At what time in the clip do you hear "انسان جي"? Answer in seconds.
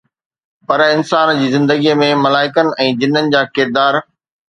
0.95-1.51